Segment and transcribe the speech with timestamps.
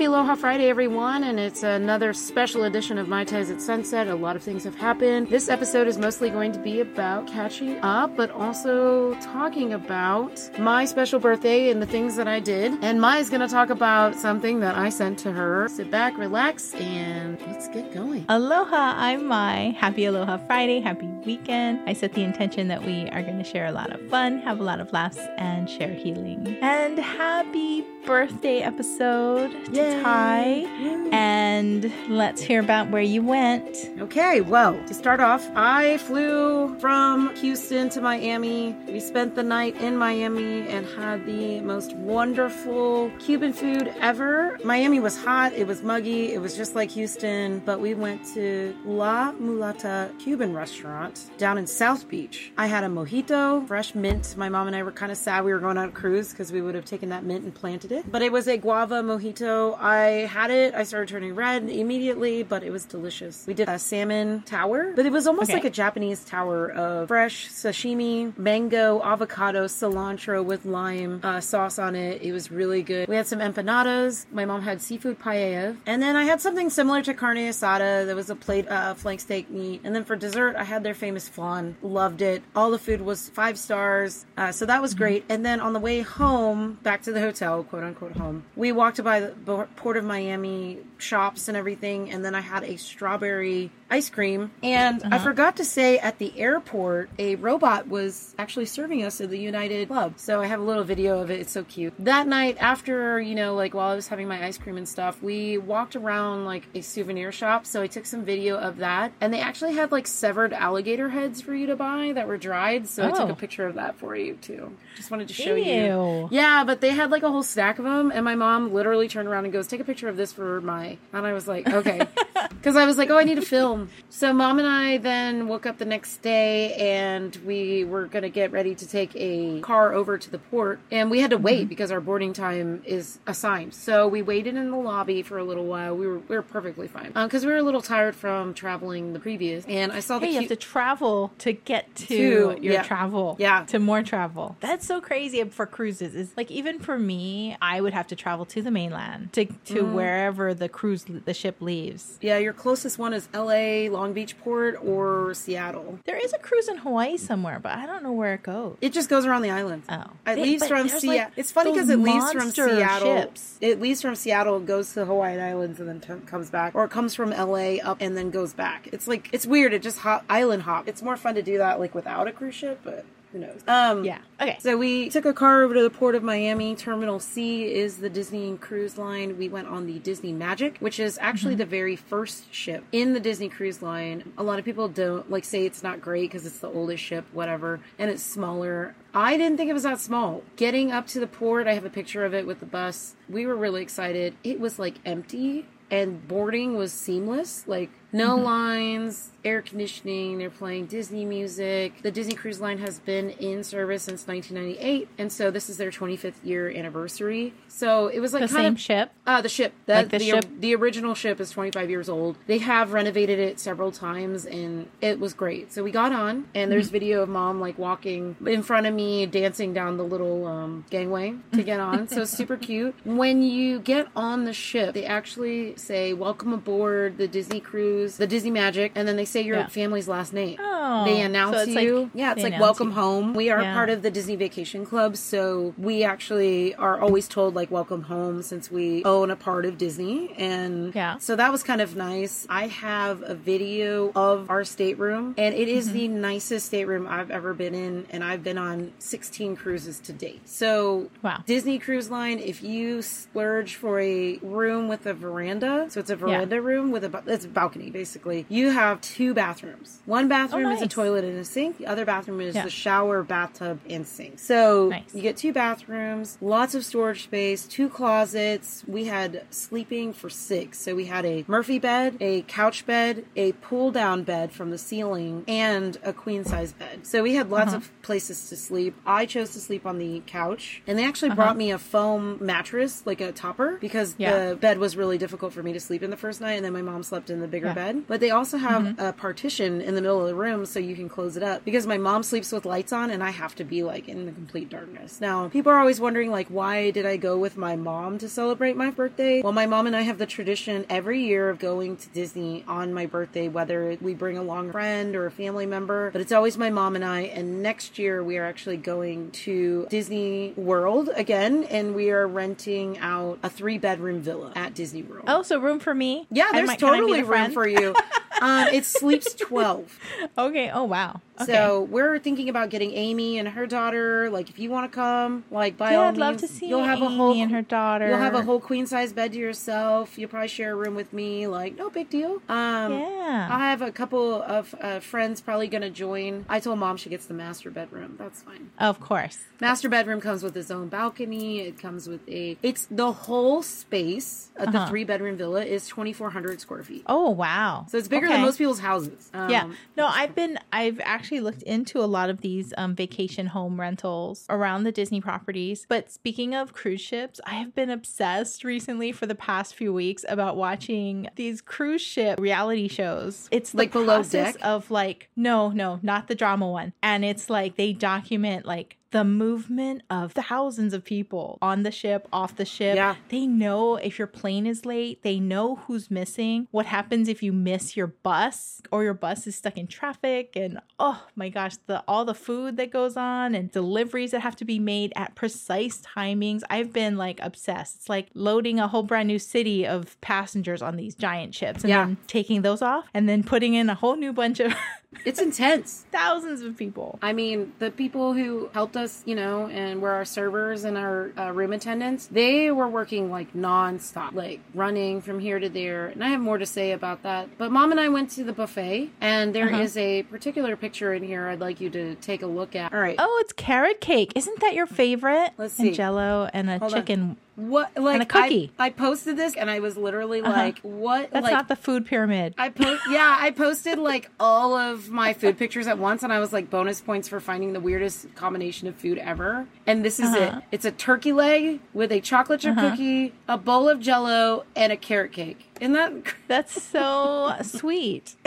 [0.00, 4.08] Happy Aloha Friday, everyone, and it's another special edition of Mai Tais at Sunset.
[4.08, 5.28] A lot of things have happened.
[5.28, 10.86] This episode is mostly going to be about catching up, but also talking about my
[10.86, 12.82] special birthday and the things that I did.
[12.82, 15.68] And Mai is going to talk about something that I sent to her.
[15.68, 18.24] Sit back, relax, and let's get going.
[18.30, 19.76] Aloha, I'm Mai.
[19.78, 21.78] Happy Aloha Friday, happy weekend.
[21.86, 24.60] I set the intention that we are going to share a lot of fun, have
[24.60, 26.56] a lot of laughs, and share healing.
[26.62, 30.02] And happy birthday episode to Yay.
[30.02, 30.66] Tai.
[31.12, 33.90] And let's hear about where you went.
[33.98, 38.76] Okay, well, to start off, I flew from Houston to Miami.
[38.86, 44.58] We spent the night in Miami and had the most wonderful Cuban food ever.
[44.62, 48.76] Miami was hot, it was muggy, it was just like Houston, but we went to
[48.84, 52.52] La Mulata Cuban restaurant down in South Beach.
[52.56, 54.36] I had a mojito, fresh mint.
[54.36, 56.52] My mom and I were kind of sad we were going on a cruise because
[56.52, 58.10] we would have taken that mint and planted it.
[58.10, 59.76] But it was a guava mojito.
[59.80, 63.44] I had it, I started turning red immediately, but it was delicious.
[63.46, 65.54] We did a salmon tower, but it was almost Okay.
[65.54, 71.94] like a Japanese tower of fresh sashimi, mango, avocado, cilantro with lime uh, sauce on
[71.96, 72.22] it.
[72.22, 73.08] It was really good.
[73.08, 74.26] We had some empanadas.
[74.32, 78.04] My mom had seafood paella, and then I had something similar to carne asada.
[78.06, 80.94] There was a plate uh, flank steak meat, and then for dessert, I had their
[80.94, 81.76] famous flan.
[81.82, 82.42] Loved it.
[82.54, 85.24] All the food was five stars, uh, so that was great.
[85.28, 89.02] And then on the way home, back to the hotel, quote unquote home, we walked
[89.02, 94.08] by the Port of Miami shops and everything, and then I had a strawberry ice
[94.10, 94.50] cream.
[94.62, 95.24] And I uh-huh.
[95.24, 99.88] forgot to say at the airport, a robot was actually serving us at the United
[99.88, 100.14] Club.
[100.16, 101.40] So I have a little video of it.
[101.40, 101.92] It's so cute.
[101.98, 105.22] That night, after, you know, like while I was having my ice cream and stuff,
[105.22, 107.66] we walked around like a souvenir shop.
[107.66, 109.12] So I took some video of that.
[109.20, 112.88] And they actually had like severed alligator heads for you to buy that were dried.
[112.88, 113.32] So I took Oh.
[113.32, 114.76] a picture of that for you too.
[114.96, 116.28] Just wanted to show you.
[116.30, 119.28] Yeah, but they had like a whole stack of them, and my mom literally turned
[119.28, 122.00] around and goes, "Take a picture of this for my." And I was like, "Okay,"
[122.50, 125.48] because I was like, "Oh, I need to film." Um, so mom and I then
[125.48, 129.92] woke up the next day, and we were gonna get ready to take a car
[129.92, 131.68] over to the port, and we had to wait mm-hmm.
[131.68, 133.74] because our boarding time is assigned.
[133.74, 135.96] So we waited in the lobby for a little while.
[135.96, 139.12] We were we were perfectly fine um, because we were a little tired from traveling
[139.12, 142.58] the previous, and I saw the Hey, you have to travel to get to, To-
[142.60, 142.82] your yeah.
[142.82, 143.36] travel.
[143.38, 143.64] Yeah.
[143.68, 144.56] To more travel.
[144.60, 146.14] That's so crazy for cruises.
[146.14, 149.80] Is like even for me, I would have to travel to the mainland to to
[149.80, 149.94] Mm-hmm.
[149.94, 152.18] wherever the cruise the ship leaves.
[152.20, 153.69] yeah, your closest one is L.A.
[153.88, 155.98] Long Beach Port or Seattle.
[156.04, 158.76] There is a cruise in Hawaii somewhere, but I don't know where it goes.
[158.80, 159.82] It just goes around the island.
[159.88, 160.04] Oh.
[160.26, 161.08] It leaves from Seattle.
[161.26, 163.16] like, it's funny because it leaves from Seattle.
[163.22, 163.58] ships.
[163.60, 166.84] It leaves from Seattle, goes to the Hawaiian Islands, and then t- comes back, or
[166.84, 168.88] it comes from LA up and then goes back.
[168.92, 169.72] It's like it's weird.
[169.72, 170.88] It just hop, island hop.
[170.88, 173.60] It's more fun to do that like without a cruise ship, but who knows?
[173.68, 174.18] Um, Yeah.
[174.40, 174.56] Okay.
[174.60, 176.74] So we took a car over to the port of Miami.
[176.74, 179.38] Terminal C is the Disney cruise line.
[179.38, 183.20] We went on the Disney Magic, which is actually the very first ship in the
[183.20, 184.32] Disney cruise line.
[184.36, 187.26] A lot of people don't like say it's not great because it's the oldest ship,
[187.32, 188.94] whatever, and it's smaller.
[189.14, 190.42] I didn't think it was that small.
[190.56, 193.14] Getting up to the port, I have a picture of it with the bus.
[193.28, 194.34] We were really excited.
[194.42, 197.64] It was like empty and boarding was seamless.
[197.66, 200.38] Like no lines, air conditioning.
[200.38, 202.02] They're playing Disney music.
[202.02, 205.90] The Disney Cruise Line has been in service since 1998, and so this is their
[205.90, 207.54] 25th year anniversary.
[207.68, 209.12] So it was like the kind same of ship.
[209.26, 209.72] uh, the ship.
[209.86, 210.44] The, Like the the, ship?
[210.58, 212.36] the original ship is 25 years old.
[212.46, 215.72] They have renovated it several times and it was great.
[215.72, 219.26] So we got on and there's video of mom like walking in front of me,
[219.26, 222.08] dancing down the little um, gangway to get on.
[222.08, 222.94] so it's super cute.
[223.20, 228.26] When you get on the ship, they actually say, Welcome aboard the Disney cruise, the
[228.26, 229.66] Disney Magic, and then they say your Yeah.
[229.68, 230.56] family's last name.
[230.60, 232.10] Oh, They so announce like- you.
[232.14, 232.94] yeah, it's like welcome you.
[232.94, 233.34] home.
[233.34, 233.74] We are Yeah.
[233.74, 238.42] part of the Disney Vacation Club, so we actually are always told like welcome home
[238.42, 240.34] since we own a part of Disney.
[240.38, 241.18] And Yeah.
[241.18, 242.46] so that was kind of nice.
[242.48, 247.54] I have a video of our stateroom, and it is the nicest stateroom I've ever
[247.54, 250.40] been in, and I've been on 16 cruises to date.
[250.48, 251.42] So Wow.
[251.46, 256.16] Disney Cruise Line, if you splurge for a room with a veranda, so it's a
[256.16, 258.46] veranda room with a it's a balcony basically.
[258.48, 260.00] You have two bathrooms.
[260.06, 261.78] One bathroom is a Oh, toilet and a sink.
[261.78, 262.64] The other bathroom is Yeah.
[262.64, 264.38] the shower, bathtub, and sink.
[264.38, 265.14] So Nice.
[265.14, 268.82] you get two bathrooms, lots of storage space, two closets.
[268.86, 270.78] We had sleeping for six.
[270.80, 274.78] So we had a Murphy bed, a couch bed, a pull down bed from the
[274.78, 277.06] ceiling, and a queen size bed.
[277.06, 277.76] So we had lots Uh-huh.
[277.78, 278.94] of places to sleep.
[279.06, 281.36] I chose to sleep on the couch, and they actually Uh-huh.
[281.36, 284.48] brought me a foam mattress, like a topper, because Yeah.
[284.50, 286.72] the bed was really difficult for me to sleep in the first night, and then
[286.72, 287.74] my mom slept in the bigger Yeah.
[287.74, 287.98] Mm-hmm.
[287.98, 288.04] bed.
[288.08, 291.08] But they also have a partition in the middle of the room so you can
[291.08, 293.82] close it up because my mom sleeps with lights on and I have to be
[293.82, 295.20] like in the complete darkness.
[295.20, 298.76] Now, people are always wondering like why did I go with my mom to celebrate
[298.76, 299.42] my birthday?
[299.42, 302.92] Well, my mom and I have the tradition every year of going to Disney on
[302.92, 306.56] my birthday whether we bring along a friend or a family member, but it's always
[306.58, 311.64] my mom and I and next year we are actually going to Disney World again
[311.64, 315.24] and we are renting out a 3 bedroom villa at Disney World.
[315.26, 316.26] Oh, so room for me?
[316.30, 317.54] Yeah, there's my- can I be totally room friend?
[317.54, 317.94] for you.
[318.40, 319.98] um, it sleeps 12.
[320.38, 320.70] Okay.
[320.70, 321.20] Oh wow.
[321.40, 321.52] Okay.
[321.52, 324.28] So we're thinking about getting Amy and her daughter.
[324.30, 326.84] Like, if you want to come, like by yeah, all I'd love to see you'll
[326.84, 328.08] have Amy a whole and her daughter.
[328.08, 330.18] You'll have a whole queen size bed to yourself.
[330.18, 331.46] You'll probably share a room with me.
[331.46, 332.42] Like, no big deal.
[332.48, 333.48] Um, Yeah.
[333.50, 336.44] I have a couple of uh, friends probably going to join.
[336.48, 338.16] I told mom she gets the master bedroom.
[338.18, 338.70] That's fine.
[338.78, 339.38] Of course.
[339.60, 341.60] Master bedroom comes with its own balcony.
[341.60, 342.56] It comes with a.
[342.62, 344.88] It's the whole space of the Uh-huh.
[344.88, 347.02] three bedroom villa is twenty four hundred square feet.
[347.06, 347.86] Oh wow.
[347.88, 348.42] So it's bigger Okay.
[348.42, 349.30] most people's houses.
[349.34, 349.70] Um, Yeah.
[349.96, 354.46] No, I've been I've actually looked into a lot of these um, vacation home rentals
[354.48, 355.86] around the Disney properties.
[355.88, 360.24] But speaking of cruise ships, I have been obsessed recently for the past few weeks
[360.28, 363.48] about watching these cruise ship reality shows.
[363.50, 364.64] It's the Like Below process Deck?
[364.64, 366.92] of like no, no, not the drama one.
[367.02, 372.28] And it's like they document like the movement of thousands of people on the ship,
[372.32, 372.94] off the ship.
[372.96, 373.16] Yeah.
[373.28, 377.52] They know if your plane is late, they know who's missing, what happens if you
[377.52, 382.04] miss your bus or your bus is stuck in traffic and oh my gosh, the
[382.06, 386.00] all the food that goes on and deliveries that have to be made at precise
[386.02, 386.62] timings.
[386.70, 387.96] I've been like obsessed.
[387.96, 391.88] It's like loading a whole brand new city of passengers on these giant ships and
[391.90, 392.04] Yeah.
[392.06, 394.72] then taking those off and then putting in a whole new bunch of
[395.24, 396.06] It's intense.
[396.12, 397.18] thousands of people.
[397.20, 401.32] I mean, the people who helped us, you know, and were our servers and our
[401.36, 406.06] uh, room attendants, they were working like nonstop, like running from here to there.
[406.06, 407.48] And I have more to say about that.
[407.58, 410.06] But mom and I went to the buffet, and there is Uh-huh.
[410.06, 412.92] a particular picture in here I'd like you to take a look at.
[412.94, 413.16] All right.
[413.18, 414.32] Oh, it's carrot cake.
[414.36, 415.50] Isn't that your favorite?
[415.58, 415.88] Let's see.
[415.88, 417.36] And jello and a Hold on.
[417.56, 418.72] What, like, a cookie.
[418.78, 420.50] I, I posted this, and I was literally Uh-huh.
[420.50, 421.30] like, what?
[421.30, 422.54] That's like, not the food pyramid.
[422.56, 426.38] I post yeah, I posted like all of my food pictures at once and I
[426.38, 429.66] was like bonus points for finding the weirdest combination of food ever.
[429.86, 430.58] And this is Uh-huh.
[430.58, 430.64] it.
[430.72, 432.90] It's a turkey leg with a chocolate chip Uh-huh.
[432.90, 435.66] cookie, a bowl of jello, and a carrot cake.
[435.80, 436.12] Isn't that
[436.48, 438.36] That's so sweet.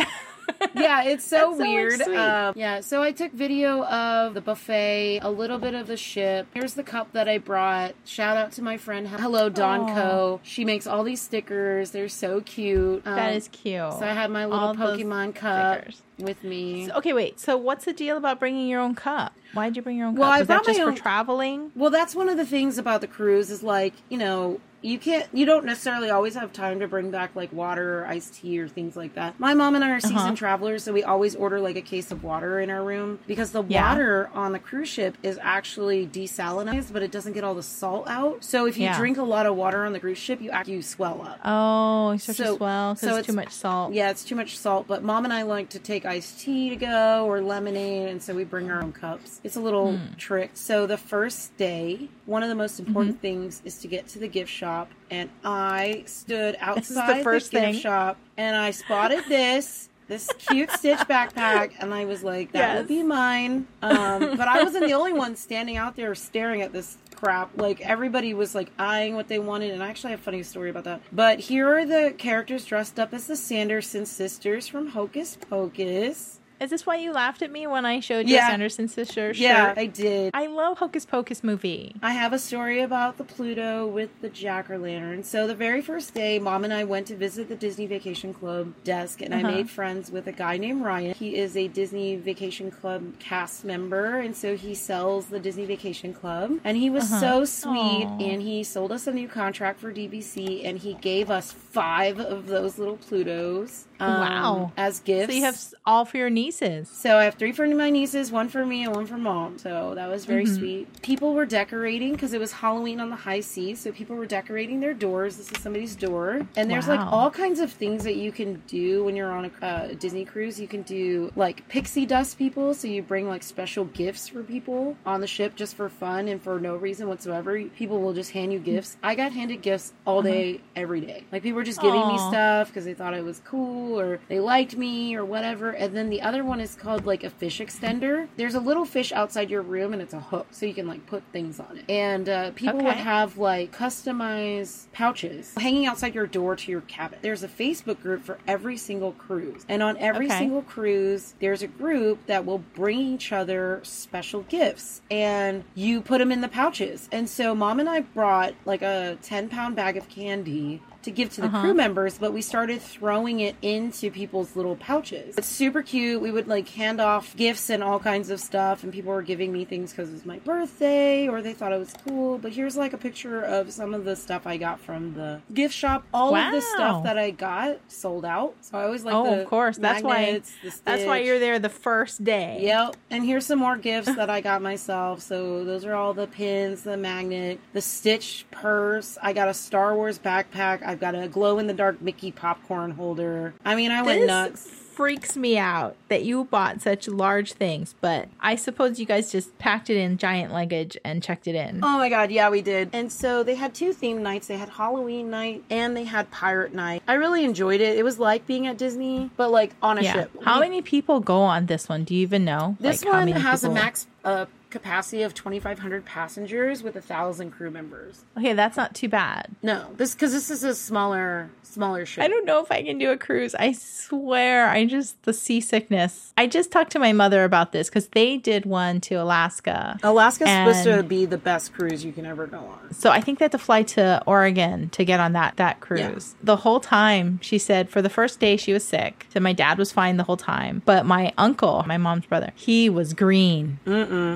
[0.76, 2.02] yeah, it's so so weird.
[2.02, 6.48] Um, yeah, so I took video of the buffet, a little bit of the ship.
[6.54, 7.96] Here's the cup that I brought.
[8.06, 10.40] Shout out to my friend Hello Donco.
[10.44, 11.92] She makes all these stickers.
[11.92, 13.06] They're so cute.
[13.06, 13.94] Um, that is cute.
[13.94, 16.02] So I had my little All Pokemon cup stickers.
[16.20, 16.88] with me.
[16.88, 17.40] So- okay, wait.
[17.40, 19.34] So what's the deal about bringing your own cup?
[19.54, 20.36] Why did you bring your own Well, cup?
[20.36, 21.72] I Was that brought my just own- for traveling?
[21.76, 25.26] Well, that's one of the things about the cruise is like, you know, you can't,
[25.34, 28.68] you don't necessarily always have time to bring back like water or iced tea or
[28.68, 29.40] things like that.
[29.40, 30.36] My mom and I are seasoned Uh-huh.
[30.36, 33.64] travelers, so we always order like a case of water in our room because the
[33.64, 33.90] Yeah.
[33.90, 38.08] water on the cruise ship is actually desalinized, but it doesn't get all the salt
[38.10, 38.44] out.
[38.44, 38.98] So if you Yeah.
[38.98, 41.40] drink a lot of water on the cruise ship, you act you swell up.
[41.46, 43.94] Oh, you start So- to swell because so it's too much salt.
[43.94, 46.76] Yeah, it's too much salt, but mom and I like to take iced tea to
[46.76, 49.40] go or lemonade, and so we bring our own cups.
[49.46, 50.14] It's a little Hmm.
[50.18, 50.52] trick.
[50.56, 53.22] So the first day, one of the most important Mm-hmm.
[53.22, 54.73] things is to get to the gift shop,
[55.12, 57.74] and I stood the outside the, first gift thing.
[57.76, 59.90] shop and I spotted this.
[60.06, 62.88] This cute Stitch backpack, and I was like, "That Yes.
[62.88, 66.98] be mine." Um, but I wasn't the only one standing out there staring at this
[67.16, 67.52] crap.
[67.56, 70.70] Like everybody was like eyeing what they wanted, and I actually have a funny story
[70.70, 71.02] about that.
[71.14, 76.42] But here are the characters dressed up as the Sanderson sisters from Hocus Pocus.
[76.64, 78.48] Is this why you laughed at me when I showed you Yeah.
[78.48, 79.36] Sanderson sister shirt?
[79.36, 80.32] Yeah, I did.
[80.34, 81.94] I love Hocus Pocus movie.
[82.02, 85.24] I have a story about the Pluto with the jack o' lantern.
[85.24, 88.74] So the very first day, mom and I went to visit the Disney Vacation Club
[88.86, 89.46] desk, and Uh-huh.
[89.46, 91.14] I made friends with a guy named Ryan.
[91.16, 96.14] He is a Disney Vacation Club cast member, and so he sells the Disney Vacation
[96.14, 96.60] Club.
[96.64, 97.20] And he was Uh-huh.
[97.20, 98.20] so sweet, Aw.
[98.24, 102.48] and he sold us a new contract for DVC, and he gave us five of
[102.48, 103.84] those little Plutos.
[104.00, 104.72] Um, Wow.
[104.78, 105.28] As gifts.
[105.28, 106.90] So you have all for your nieces.
[106.90, 109.58] So I have three for my nieces, one for me, and one for mom.
[109.58, 110.58] So that was very Mhm.
[110.58, 111.02] sweet.
[111.02, 113.80] People were decorating because it was Halloween on the high seas.
[113.80, 115.38] So people were decorating their doors.
[115.38, 119.04] This is somebody's door, and there's like all kinds of things that you can do
[119.04, 120.60] when you're on a uh, Disney cruise.
[120.60, 122.74] You can do like pixie dust people.
[122.74, 126.42] So you bring like special gifts for people on the ship just for fun and
[126.42, 127.62] for no reason whatsoever.
[127.76, 128.98] People will just hand you gifts.
[129.04, 131.24] I got handed gifts all day, every day.
[131.32, 134.40] Like people were just giving me stuff because they thought it was cool or they
[134.40, 135.72] liked me or whatever.
[135.72, 138.28] And then the other one is called like a fish extender.
[138.38, 141.06] There's a little fish outside your room and it's a hook, so you can like
[141.06, 141.86] put things on it.
[141.90, 147.20] And uh, people would have like customized pouches hanging outside your door to your cabin.
[147.22, 150.40] There's a Facebook group for every single cruise, and on every Okay.
[150.40, 156.20] single cruise, there's a group that will bring each other special gifts, and you put
[156.20, 157.10] them in the pouches.
[157.12, 161.30] And so, mom and I brought like a 10 pound bag of candy to give
[161.34, 161.62] to the Uh-huh.
[161.62, 165.38] crew members, but we started throwing it into people's little pouches.
[165.38, 166.22] It's super cute.
[166.22, 169.52] We would like hand off gifts and all kinds of stuff, and people were giving
[169.52, 172.38] me things because it was my birthday or they thought it was cool.
[172.38, 175.74] But here's like a picture of some of the stuff I got from the gift
[175.74, 176.06] shop.
[176.14, 178.56] All of the stuff that I got sold out.
[178.62, 179.78] So I always like oh, of course.
[179.78, 180.22] That's why.
[180.24, 182.60] magnets, the That's why you're there the first day.
[182.62, 182.96] Yep.
[183.10, 185.22] And here's some more gifts that I got myself.
[185.22, 189.18] So those are all the pins, the magnet, the Stitch purse.
[189.22, 190.84] I got a Star Wars backpack.
[190.94, 193.56] I've got a glow in the dark Mickey popcorn holder.
[193.66, 194.62] I mean, I went nuts.
[194.94, 199.58] freaks me out that you bought such large things, but I suppose you guys just
[199.58, 201.80] packed it in giant luggage and checked it in.
[201.84, 202.92] Oh my god, yeah, we did.
[202.94, 204.46] And so they had two theme nights.
[204.46, 207.02] They had Halloween night and they had Pirate night.
[207.08, 207.98] I really enjoyed it.
[207.98, 210.14] It was like being at Disney, but like on a yeah.
[210.14, 210.32] ship.
[210.44, 212.04] How many people go on this one?
[212.04, 212.78] Do you even know?
[212.80, 217.70] This Like, one has a max uh, capacity of 2,500 passengers with a thousand crew
[217.70, 218.26] members.
[218.38, 219.48] Okay, that's not too bad.
[219.62, 222.24] No, this because this is a smaller, smaller ship.
[222.24, 223.54] I don't know if I can do a cruise.
[223.56, 226.34] I swear, I just the seasickness.
[226.36, 230.00] I just talked to my mother about this because they did one to Alaska.
[230.02, 232.94] Alaska's supposed to be the best cruise you can ever go on.
[232.94, 236.36] So I think they had to fly to Oregon to get on that that cruise.
[236.42, 239.28] The whole time she said for the first day she was sick.
[239.32, 242.90] So my dad was fine the whole time, but my uncle, my mom's brother, he
[242.90, 243.78] was green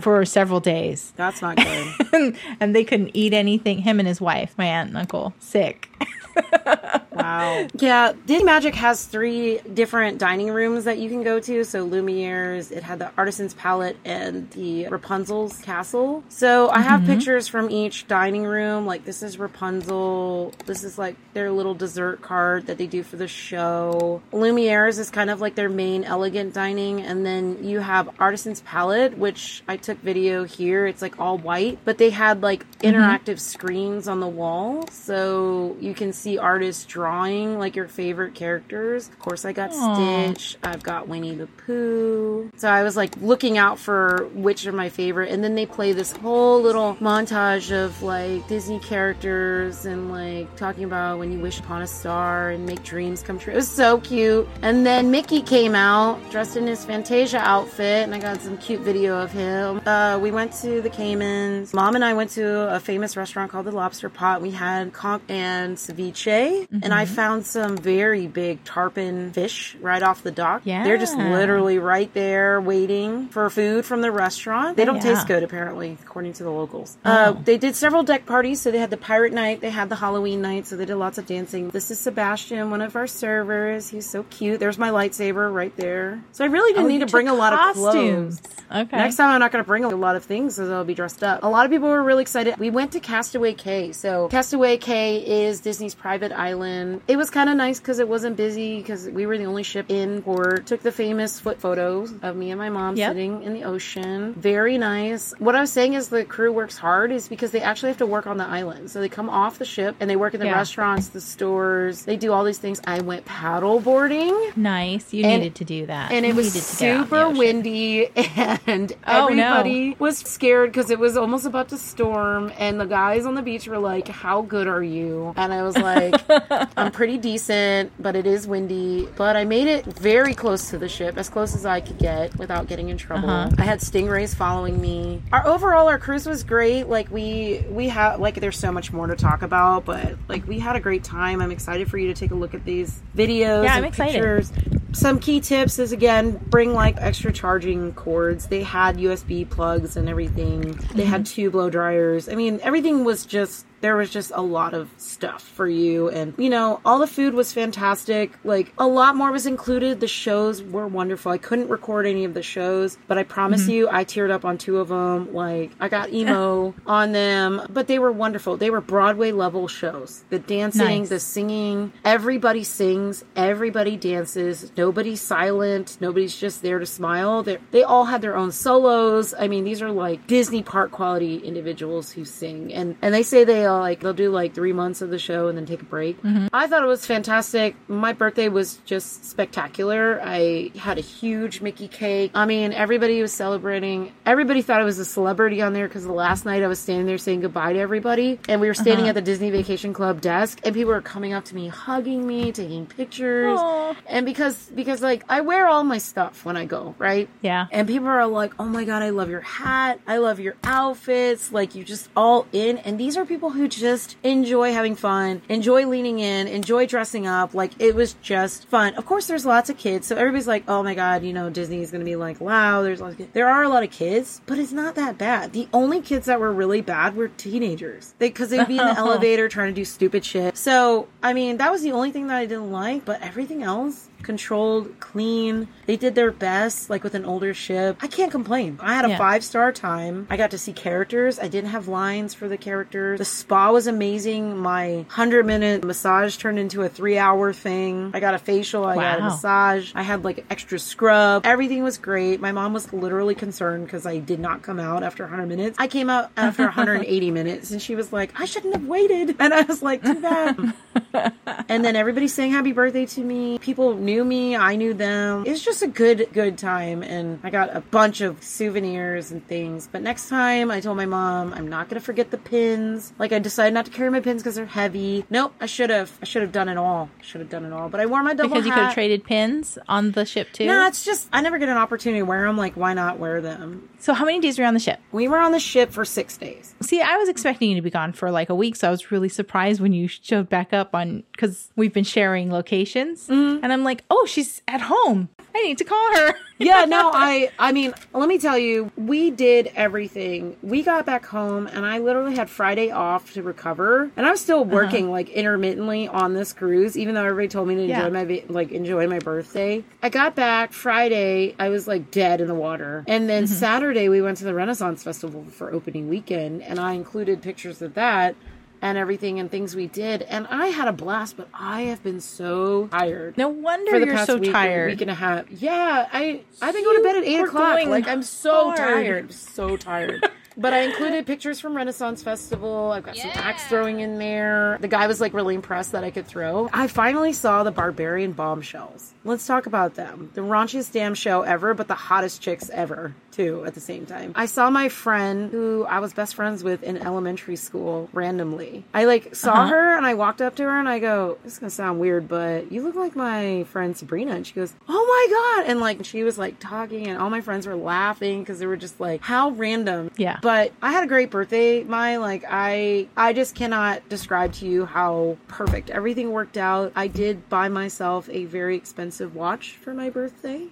[0.03, 2.35] for several days, That's not good.
[2.59, 3.79] and they couldn't eat anything.
[3.79, 5.89] Him and his wife, my aunt and uncle, sick.
[7.17, 7.67] wow.
[7.79, 11.63] Yeah, Disney Magic has three different dining rooms that you can go to.
[11.63, 16.23] So Lumiere's, it had the Artisan's Palette and the Rapunzel's Castle.
[16.29, 17.13] So I have mm-hmm.
[17.13, 18.85] pictures from each dining room.
[18.85, 20.53] Like this is Rapunzel.
[20.65, 24.21] This is like their little dessert card that they do for the show.
[24.31, 27.01] Lumiere's is kind of like their main elegant dining.
[27.01, 30.87] And then you have Artisan's Palette, which I took video here.
[30.87, 32.87] It's like all white, but they had like mm-hmm.
[32.87, 34.87] interactive screens on the wall.
[34.87, 39.07] So you can see artists drawing like your favorite characters.
[39.07, 40.33] Of course, I got Aw.
[40.33, 40.57] Stitch.
[40.61, 42.51] I've got Winnie the Pooh.
[42.57, 45.31] So I was like looking out for which are my favorite.
[45.31, 50.83] And then they play this whole little montage of like Disney characters and like talking
[50.83, 53.53] about when you wish upon a star and make dreams come true.
[53.53, 54.45] It was so cute.
[54.61, 58.81] And then Mickey came out dressed in his Fantasia outfit, and I got some cute
[58.81, 59.81] video of him.
[59.85, 61.73] Uh, we went to the Caymans.
[61.73, 64.41] Mom and I went to a famous restaurant called the Lobster Pot.
[64.41, 70.23] We had conch and ceviche, and I found some very big tarpon fish right off
[70.23, 70.61] the dock.
[70.65, 70.83] Yeah.
[70.83, 74.77] They're just literally right there waiting for food from the restaurant.
[74.77, 75.13] They don't Yeah.
[75.13, 76.97] taste good, apparently, according to the locals.
[77.05, 77.11] Oh.
[77.11, 78.61] Uh, they did several deck parties.
[78.61, 81.17] So they had the pirate night, they had the Halloween night, so they did lots
[81.17, 81.69] of dancing.
[81.69, 83.89] This is Sebastian, one of our servers.
[83.89, 84.59] He's so cute.
[84.59, 86.21] There's my lightsaber right there.
[86.31, 88.39] So I really didn't Oh, need to bring a lot of costumes.
[88.39, 88.53] clothes.
[88.69, 88.97] Okay.
[88.97, 91.23] Next time, I'm not going to bring a lot of things because I'll be dressed
[91.23, 91.39] up.
[91.43, 92.57] A lot of people were really excited.
[92.57, 93.91] We went to Castaway Cay.
[93.93, 96.86] So, Castaway Cay is Disney's private island.
[97.07, 99.85] It was kind of nice because it wasn't busy because we were the only ship
[99.89, 100.65] in port.
[100.67, 103.09] Took the famous foot photos of me and my mom Yep.
[103.11, 104.33] sitting in the ocean.
[104.35, 105.33] Very nice.
[105.39, 108.05] What I was saying is the crew works hard is because they actually have to
[108.05, 108.89] work on the island.
[108.91, 110.55] So, they come off the ship and they work in the Yeah.
[110.55, 112.03] restaurants, the stores.
[112.05, 112.81] They do all these things.
[112.85, 115.13] I went paddle boarding nice.
[115.13, 116.11] You And- needed to do that.
[116.11, 118.09] and You it was needed to get out in the super windy
[118.67, 119.43] and Oh, no.
[119.57, 123.41] everybody was scared because it was almost about to storm and the guys on the
[123.41, 126.15] beach were like how good are you and i was like
[126.77, 129.07] i'm pretty decent but it is windy.
[129.17, 132.37] But i made it very close to the ship as close as i could get
[132.37, 133.29] without getting in trouble.
[133.29, 133.49] Uh-huh.
[133.57, 135.21] i had stingrays following me.
[135.31, 136.87] Our overall our cruise was great.
[136.87, 140.59] Like we we have like there's so much more to talk about but like we
[140.59, 141.41] had a great time.
[141.41, 144.13] I'm excited for you to take a look at these videos Yeah, I'm excited.
[144.13, 144.51] pictures.
[144.93, 148.47] Some key tips is again bring like extra charging cords.
[148.47, 150.71] They had usb plugs and everything.
[150.95, 152.29] They had two blow dryers.
[152.29, 156.33] I mean everything was just there was just a lot of stuff for you and
[156.37, 158.33] you know all the food was fantastic.
[158.43, 160.01] Like a lot more was included.
[160.01, 161.31] The shows were wonderful.
[161.31, 163.71] I couldn't record any of the shows but i promise mm-hmm.
[163.71, 167.87] you i teared up on two of them like i got emo on them but
[167.87, 168.57] they were wonderful.
[168.57, 170.25] They were broadway level shows.
[170.29, 171.09] The dancing Nice.
[171.09, 174.69] the singing everybody sings everybody dances.
[174.75, 175.97] Nobody's silent.
[176.01, 177.41] Nobody's just there to smile.
[177.41, 179.33] They they all had their own solos.
[179.39, 183.43] I mean these are like disney park quality individuals who sing and and they say
[183.43, 186.21] they Like they'll do like three months of the show and then take a break.
[186.21, 186.47] Mm-hmm.
[186.53, 187.75] I thought it was fantastic.
[187.87, 190.19] My birthday was just spectacular.
[190.23, 192.31] I had a huge Mickey cake.
[192.33, 194.13] I mean, everybody was celebrating.
[194.25, 197.05] Everybody thought I was a celebrity on there because the last night I was standing
[197.05, 199.09] there saying goodbye to everybody, and we were standing uh-huh.
[199.09, 202.51] at the Disney Vacation Club desk, and people were coming up to me, hugging me,
[202.51, 203.95] taking pictures, Aw.
[204.07, 207.29] and because because like I wear all my stuff when I go, right?
[207.41, 207.67] Yeah.
[207.71, 209.99] And people are like, oh my God, I love your hat.
[210.07, 211.51] I love your outfits.
[211.51, 212.77] Like, you just all in.
[212.79, 217.53] And these are people who just enjoy having fun, enjoy leaning in, enjoy dressing up.
[217.53, 218.95] Like, it was just fun.
[218.95, 220.07] Of course, there's lots of kids.
[220.07, 222.83] So everybody's like, oh my God, you know, Disney is going to be like loud.
[222.83, 223.31] There's lots of kids.
[223.33, 225.53] There are a lot of kids, but it's not that bad.
[225.53, 228.13] The only kids that were really bad were teenagers.
[228.19, 230.57] They, cause they'd be in the elevator trying to do stupid shit.
[230.57, 234.09] So, I mean, that was the only thing that I didn't like, but everything else,
[234.27, 235.67] controlled, clean.
[235.87, 237.97] They did their best, like with an older ship.
[238.01, 238.77] I can't complain.
[238.81, 239.17] I had a Yeah.
[239.17, 240.27] five star time.
[240.29, 241.39] I got to see characters.
[241.39, 243.17] I didn't have lines for the characters.
[243.17, 244.57] The spa was amazing.
[244.57, 248.11] My 100 minute massage turned into a three hour thing.
[248.13, 248.85] I got a facial.
[248.85, 249.91] I got a massage.
[249.95, 251.45] I had like extra scrub.
[251.45, 252.41] Everything was great.
[252.41, 255.77] My mom was literally concerned because I did not come out after 100 minutes.
[255.79, 259.35] I came out after 180 minutes and she was like, I shouldn't have waited.
[259.39, 260.73] And I was like, too bad.
[261.13, 263.57] and then everybody sang happy birthday to me.
[263.59, 265.45] People knew me, I knew them.
[265.45, 267.03] It was just a good, good time.
[267.03, 269.87] And I got a bunch of souvenirs and things.
[269.91, 273.13] But next time, I told my mom, I'm not going to forget the pins.
[273.19, 275.25] Like, I decided not to carry my pins because they're heavy.
[275.29, 276.11] Nope, I should have.
[276.21, 277.09] I should have done it all.
[277.21, 277.89] Should have done it all.
[277.89, 280.65] But I wore my double Because you could have traded pins on the ship too.
[280.65, 282.57] No, it's just, I never get an opportunity to wear them.
[282.57, 283.89] Like, why not wear them?
[283.99, 284.99] so how many days were you on the ship?
[285.11, 286.75] We were on the ship for six days.
[286.81, 289.11] See, I was expecting you to be gone for like a week, so I was
[289.11, 293.63] really surprised when you showed back up on because we've been sharing locations, Mm-hmm.
[293.63, 295.29] and I'm like, oh, she's at home.
[295.55, 296.35] I need to call her.
[296.59, 300.55] yeah, no, I I mean, let me tell you, we did everything.
[300.61, 304.11] We got back home and I literally had Friday off to recover.
[304.15, 307.75] And I was still working like intermittently on this cruise even though everybody told me
[307.75, 308.09] to enjoy Yeah.
[308.09, 309.83] my like enjoy my birthday.
[310.03, 313.03] I got back Friday, I was like dead in the water.
[313.07, 317.41] And then Saturday we went to the Renaissance Festival for opening weekend and I included
[317.41, 318.35] pictures of that.
[318.81, 321.35] And everything and things we did, and I had a blast.
[321.35, 324.91] But I have been so tired No wonder for the you're past so week, tired.
[324.91, 325.49] week and a half.
[325.49, 327.83] Yeah, I I've been going to bed at eight o'clock.
[327.87, 328.77] Like I'm so hard.
[328.77, 330.23] tired, so tired.
[330.57, 332.91] But I included pictures from Renaissance Festival.
[332.91, 334.77] I've got some axe throwing in there.
[334.81, 336.67] The guy was like really impressed that I could throw.
[336.73, 339.13] I finally saw the Barbarian Bombshells.
[339.23, 340.31] Let's talk about them.
[340.33, 344.31] The raunchiest damn show ever, but the hottest chicks ever too at the same time.
[344.35, 348.83] I saw my friend who I was best friends with in elementary school randomly.
[348.95, 349.67] I like saw Uh-huh.
[349.67, 352.27] her and I walked up to her and I go, "This is gonna sound weird,
[352.27, 354.93] but you look like my friend Sabrina." And she goes, "Oh
[355.29, 358.57] my god!" And like she was like talking, and all my friends were laughing because
[358.57, 360.39] they were just like, "How random." Yeah.
[360.41, 364.85] But I had a great birthday, my like I I just cannot describe to you
[364.85, 366.91] how perfect everything worked out.
[366.95, 370.67] I did buy myself a very expensive watch for my birthday,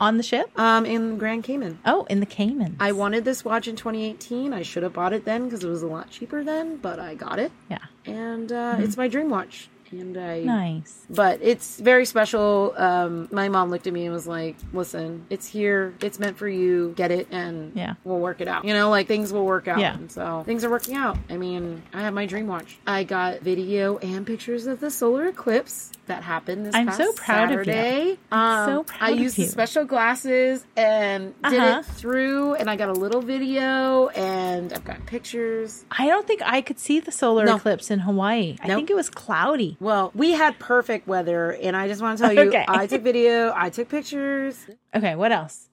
[0.00, 0.50] on the ship.
[0.58, 1.78] um, in Grand Cayman.
[1.84, 2.76] Oh, in the Cayman.
[2.80, 4.52] I wanted this watch in 2018.
[4.52, 7.14] I should have bought it then because it was a lot cheaper then, but I
[7.14, 9.68] got it, yeah, and uh, it's my dream watch.
[9.92, 11.04] And I, nice.
[11.10, 12.72] but it's very special.
[12.76, 15.94] Um, my mom looked at me and was like, "Listen, it's here.
[16.00, 16.92] It's meant for you.
[16.96, 17.94] Get it, and Yeah.
[18.04, 18.64] we'll work it out.
[18.64, 19.80] You know, like things will work out.
[19.80, 19.94] Yeah.
[19.94, 21.18] And so things are working out.
[21.28, 22.78] I mean, I have my dream watch.
[22.86, 27.50] I got video and pictures of the solar eclipse that happened this I'm so proud
[27.52, 27.72] of you.
[27.72, 28.18] Saturday.
[28.30, 31.78] I'm so Um, proud I of used the special glasses and did Uh-huh.
[31.80, 35.84] it through, and I got a little video, and I've got pictures.
[35.90, 37.56] I don't think I could see the solar No.
[37.56, 38.56] eclipse in Hawaii.
[38.62, 39.76] I think it was cloudy.
[39.80, 42.64] Well, we had perfect weather, and I just want to tell you, Okay.
[42.68, 44.66] I took video, I took pictures.
[44.94, 45.68] Okay, what else?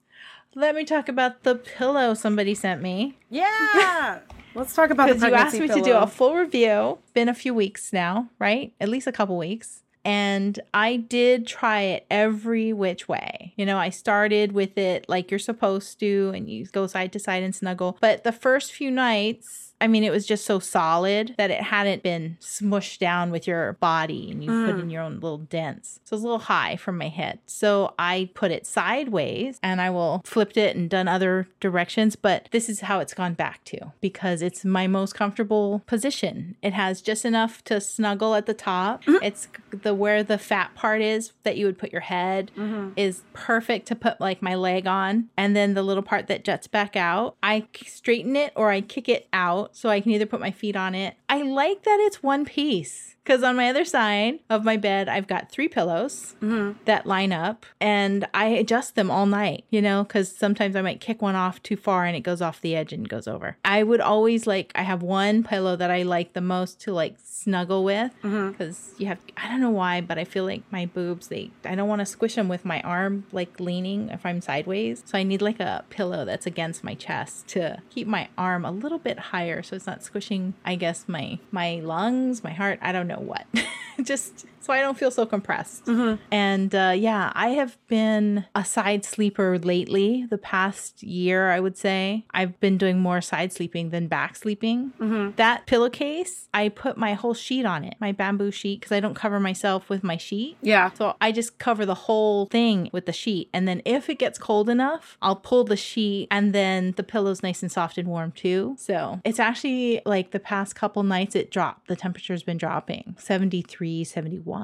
[0.54, 3.18] Let me talk about the pillow somebody sent me.
[3.30, 4.20] Yeah,
[4.54, 6.98] let's talk about the Because you asked me to do a full review.
[7.14, 8.72] Been a few weeks now, right?
[8.80, 9.82] At least a couple weeks.
[10.08, 13.52] And I did try it every which way.
[13.56, 17.18] You know, I started with it like you're supposed to, and you go side to
[17.18, 17.98] side and snuggle.
[18.00, 22.02] But the first few nights, I mean, it was just so solid that it hadn't
[22.02, 24.80] been smushed down with your body and you put mm.
[24.80, 26.00] in your own little dents.
[26.04, 27.38] So it was a little high from my head.
[27.46, 32.16] So I put it sideways and I will flipped it and done other directions.
[32.16, 36.56] But this is how it's gone back to because it's my most comfortable position.
[36.62, 39.04] It has just enough to snuggle at the top.
[39.04, 39.24] Mm-hmm.
[39.24, 42.90] It's the where the fat part is that you would put your head mm-hmm.
[42.96, 45.28] is perfect to put like my leg on.
[45.36, 49.08] And then the little part that juts back out, I straighten it or I kick
[49.08, 51.14] it out so I can either put my feet on it.
[51.28, 55.26] I like that it's one piece because on my other side of my bed, I've
[55.26, 56.78] got three pillows mm-hmm.
[56.86, 61.02] that line up and I adjust them all night, you know, because sometimes I might
[61.02, 63.58] kick one off too far and it goes off the edge and goes over.
[63.66, 67.16] I would always like, I have one pillow that I like the most to like
[67.22, 68.52] snuggle with mm-hmm.
[68.52, 71.74] because you have, I don't know why, but I feel like my boobs, they, I
[71.74, 75.02] don't want to squish them with my arm like leaning if I'm sideways.
[75.04, 78.70] So I need like a pillow that's against my chest to keep my arm a
[78.70, 81.17] little bit higher so it's not squishing, I guess, my,
[81.50, 83.46] my lungs, my heart, I don't know what.
[84.02, 85.88] Just so I don't feel so compressed.
[86.30, 90.26] And uh, yeah, I have been a side sleeper lately.
[90.28, 94.92] The past year, I would say, I've been doing more side sleeping than back sleeping.
[95.36, 99.14] That pillowcase, I put my whole sheet on it, my bamboo sheet, because I don't
[99.14, 100.58] cover myself with my sheet.
[100.60, 100.90] Yeah.
[100.92, 103.48] So I just cover the whole thing with the sheet.
[103.54, 107.42] And then if it gets cold enough, I'll pull the sheet and then the pillow's
[107.42, 108.76] nice and soft and warm too.
[108.78, 111.88] So it's actually like the past couple nights it dropped.
[111.88, 114.57] The temperature's been dropping 73, 71.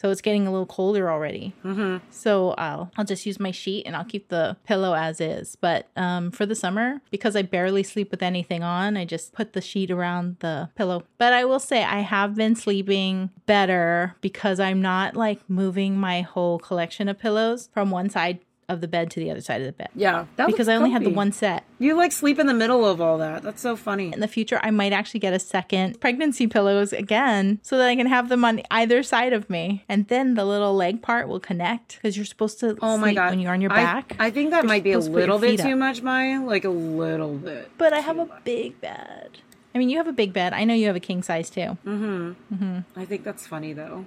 [0.00, 1.54] So it's getting a little colder already.
[1.64, 1.98] Mm-hmm.
[2.10, 5.56] So I'll, I'll just use my sheet and I'll keep the pillow as is.
[5.56, 9.52] But um, for the summer, because I barely sleep with anything on, I just put
[9.52, 11.04] the sheet around the pillow.
[11.18, 16.22] But I will say I have been sleeping better because I'm not like moving my
[16.22, 19.66] whole collection of pillows from one side of the bed to the other side of
[19.66, 19.88] the bed.
[19.94, 20.26] Yeah.
[20.36, 21.64] That Because I only had the one set.
[21.78, 23.42] You like sleep in the middle of all that.
[23.42, 24.12] That's so funny.
[24.12, 27.96] In the future, I might actually get a second pregnancy pillows again so that I
[27.96, 29.84] can have them on either side of me.
[29.88, 33.30] And then the little leg part will connect because you're supposed to Oh my god.
[33.30, 34.14] when you're on your back.
[34.18, 35.78] I, think that might be a supposed to put your little bit too up.
[35.78, 36.40] much, Maya.
[36.42, 37.70] Like a little bit.
[37.78, 39.38] but I have a big bed.
[39.74, 40.52] I mean, you have a big bed.
[40.52, 41.78] I know you have a king size too.
[41.86, 42.32] Mm-hmm.
[42.54, 42.78] Mm-hmm.
[43.00, 44.04] I think that's funny though.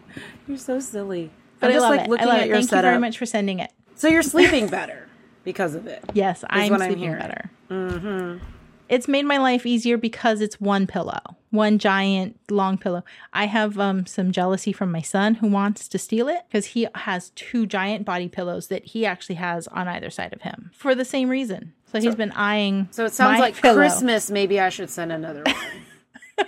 [0.48, 1.32] You're so silly.
[1.60, 2.10] But I'm I just love like it.
[2.10, 2.48] looking I love at it.
[2.50, 3.72] your Thank you very much for sending it.
[3.96, 5.08] So you're sleeping better
[5.44, 6.04] because of it.
[6.14, 7.20] Yes, I'm I'm sleeping hearing.
[7.20, 7.52] better.
[7.70, 8.44] Mm-hmm.
[8.90, 11.20] It's made my life easier because it's one pillow,
[11.52, 13.04] one giant long pillow.
[13.32, 16.88] I have um, some jealousy from my son who wants to steal it because he
[16.94, 20.94] has two giant body pillows that he actually has on either side of him for
[20.94, 21.74] the same reason.
[21.92, 22.88] So he's been eyeing.
[22.92, 23.76] So it sounds like pillow.
[23.76, 24.30] Christmas.
[24.32, 25.56] Maybe I should send another one.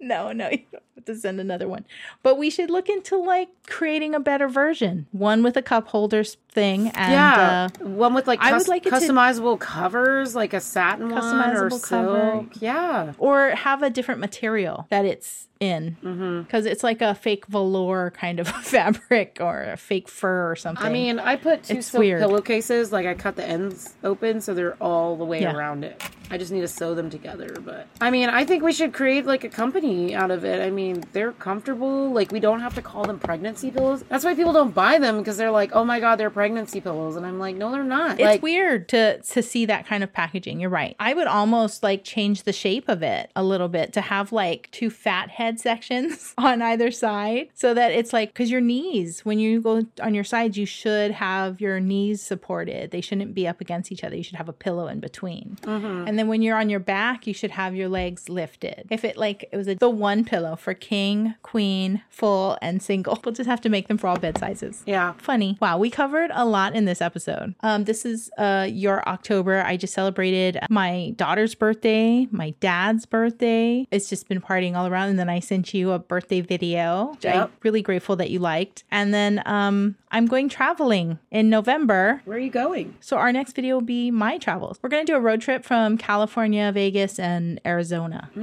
[0.00, 1.86] No, no, you don't have to send another one.
[2.24, 6.36] But we should look into like creating a better version, one with a cup holders
[6.50, 10.52] thing and yeah, uh, one with like I would like it to- customizable covers, like
[10.52, 12.30] a satin one or Customizable cover.
[12.50, 12.62] silk.
[12.62, 16.40] Yeah, or have a different material that it's in Mm-hmm.
[16.42, 20.84] because it's like a fake velour kind of fabric or a fake fur or something.
[20.86, 22.20] I mean, I put two It's silk weird.
[22.22, 22.92] pillowcases.
[22.92, 25.54] Like I cut the ends open so they're all the way Yeah.
[25.54, 26.02] around it.
[26.30, 27.56] I just need to sew them together.
[27.62, 30.62] But I mean, I think we should create like a company out of it.
[30.62, 32.10] I mean, they're comfortable.
[32.10, 34.02] Like we don't have to call them pregnancy pillows.
[34.08, 37.16] That's why people don't buy them because they're like, oh my god, they're pregnancy pillows,
[37.16, 38.12] and I'm like, no, they're not.
[38.12, 40.58] it's like, weird to to see that kind of packaging.
[40.58, 40.96] You're right.
[40.98, 44.70] I would almost like change the shape of it a little bit to have like
[44.72, 49.38] two fat head sections on either side so that it's like because your knees when
[49.38, 52.90] you go on your sides you should have your knees supported.
[52.90, 54.16] They shouldn't be up against each other.
[54.16, 55.58] You should have a pillow in between.
[55.62, 56.08] Mm-hmm.
[56.08, 58.86] And then when you're on your back, you should have your legs lifted.
[58.90, 63.18] If it like it was a, the one pillow for king, queen, full, and single,
[63.24, 65.12] we'll just have to make them for all bed sizes yeah.
[65.18, 65.58] funny.
[65.60, 67.54] Wow, we covered a lot in this episode.
[67.60, 69.62] Um, this is uh your October.
[69.62, 73.86] I just celebrated my daughter's birthday, my dad's birthday.
[73.90, 77.10] It's just been partying all around, and then I sent you a birthday video.
[77.12, 78.84] which I'm really grateful that you liked.
[78.90, 82.22] And then um, I'm going traveling in November.
[82.24, 82.96] Where are you going?
[83.00, 84.78] So our next video will be my travels.
[84.82, 88.28] We're gonna do a road trip from California, Vegas, and Arizona.
[88.36, 88.40] Are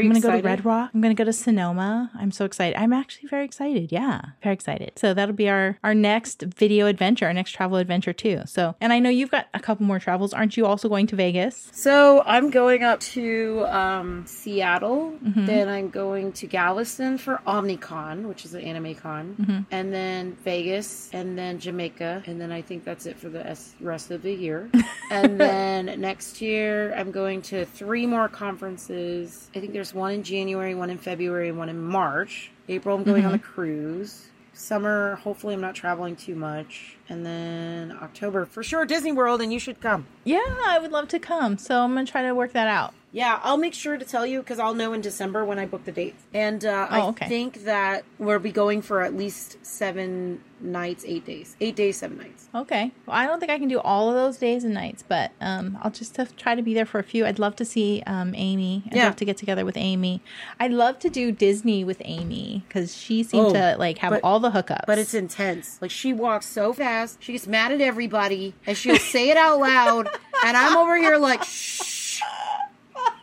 [0.00, 0.90] you I'm gonna go to Red Rock.
[0.94, 2.10] I'm gonna go to Sonoma.
[2.18, 2.78] I'm so excited.
[2.80, 3.92] I'm actually very excited.
[3.92, 4.92] Yeah, very excited.
[4.96, 8.40] So that'll be our our next video adventure, our next travel adventure too.
[8.46, 10.32] So, and I know you've got a couple more travels.
[10.32, 11.68] Aren't you also going to Vegas?
[11.72, 15.12] So I'm going up to um, Seattle.
[15.24, 15.46] Mm-hmm.
[15.46, 19.60] Then I'm going to Galveston for OmniCon, which is an anime con, Mm-hmm.
[19.70, 24.10] and then Vegas, and then Jamaica, and then I think that's it for the rest
[24.10, 24.70] of the year.
[25.10, 29.50] and then next year I'm going to three more conferences.
[29.54, 32.50] I think there's one in January, one in February, and one in March.
[32.68, 33.52] April I'm going on a Mm-hmm.
[33.52, 34.26] cruise.
[34.54, 36.96] Summer, hopefully I'm not traveling too much.
[37.08, 40.06] And then October, for sure, Disney World, and you should come.
[40.24, 41.56] Yeah, I would love to come.
[41.58, 42.92] So I'm gonna try to work that out.
[43.14, 45.84] Yeah, I'll make sure to tell you because I'll know in December when I book
[45.84, 46.22] the dates.
[46.32, 47.28] And uh, I Oh, okay.
[47.28, 51.54] think that we'll be going for at least seven nights, eight days.
[51.60, 52.48] Eight days, seven nights.
[52.54, 52.90] Okay.
[53.04, 55.76] Well, I don't think I can do all of those days and nights, but um,
[55.82, 57.26] I'll just try to be there for a few.
[57.26, 58.82] I'd love to see um, Amy.
[58.86, 59.04] I'd Yeah.
[59.06, 60.22] love to get together with Amy.
[60.58, 64.24] I'd love to do Disney with Amy because she seemed Oh, to like have but-
[64.24, 64.86] all the hookups.
[64.86, 65.76] But it's intense.
[65.82, 69.58] Like she walks so fast, she gets mad at everybody, and she'll say it out
[69.60, 70.08] loud.
[70.46, 72.00] And I'm over here like, shh.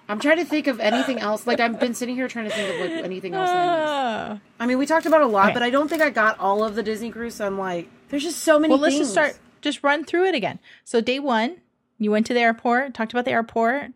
[0.10, 1.46] I'm trying to think of anything else.
[1.48, 3.50] Like I've been sitting here trying to think of like anything else.
[3.50, 4.40] I.
[4.60, 5.54] I mean, we talked about a lot, Okay.
[5.54, 7.36] but I don't think I got all of the Disney cruise.
[7.36, 8.72] So I'm like, there's just so many.
[8.74, 9.38] well, let's just start.
[9.62, 10.60] Just run through it again.
[10.84, 11.58] So day one,
[11.98, 12.94] you went to the airport.
[12.94, 13.92] Talked about the airport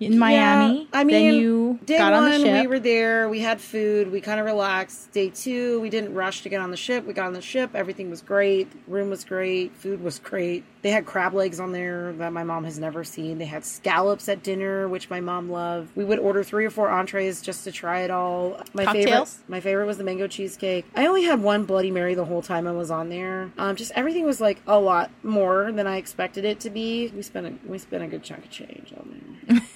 [0.00, 0.88] in Miami.
[0.92, 2.62] I mean, then you Day got one, on the ship.
[2.62, 3.28] we were there.
[3.28, 4.10] We had food.
[4.10, 5.12] We kind of relaxed.
[5.12, 7.06] Day two, we didn't rush to get on the ship.
[7.06, 7.70] We got on the ship.
[7.74, 8.68] Everything was great.
[8.86, 9.74] Room was great.
[9.76, 10.64] Food was great.
[10.82, 13.38] They had crab legs on there that my mom has never seen.
[13.38, 15.94] They had scallops at dinner, which my mom loved.
[15.94, 18.60] We would order three or four entrees just to try it all.
[18.74, 20.86] My favorite, my favorite was the mango cheesecake.
[20.96, 23.52] I only had one Bloody Mary the whole time I was on there.
[23.58, 27.12] Um, just everything was like a lot more than I expected it to be.
[27.14, 29.60] We spent a we spent a good chunk of change on there.